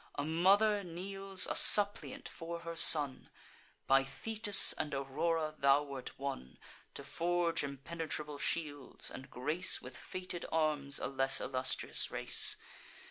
A 0.15 0.25
mother 0.25 0.83
kneels 0.83 1.45
a 1.45 1.53
suppliant 1.55 2.27
for 2.27 2.61
her 2.61 2.75
son. 2.75 3.29
By 3.85 4.03
Thetis 4.03 4.73
and 4.73 4.95
Aurora 4.95 5.53
thou 5.55 5.83
wert 5.83 6.17
won 6.17 6.57
To 6.95 7.03
forge 7.03 7.63
impenetrable 7.63 8.39
shields, 8.39 9.11
and 9.11 9.29
grace 9.29 9.79
With 9.79 9.95
fated 9.95 10.43
arms 10.51 10.97
a 10.97 11.05
less 11.05 11.39
illustrious 11.39 12.09
race. 12.09 12.57